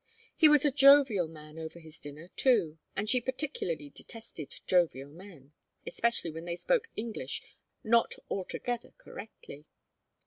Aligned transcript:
He 0.35 0.49
was 0.49 0.65
a 0.65 0.71
jovial 0.71 1.27
man 1.27 1.59
over 1.59 1.77
his 1.77 1.99
dinner, 1.99 2.29
too, 2.29 2.79
and 2.95 3.07
she 3.07 3.21
particularly 3.21 3.91
detested 3.91 4.55
jovial 4.65 5.11
men, 5.11 5.53
especially 5.85 6.31
when 6.31 6.45
they 6.45 6.55
spoke 6.55 6.87
English 6.95 7.43
not 7.83 8.15
altogether 8.27 8.95
correctly. 8.97 9.67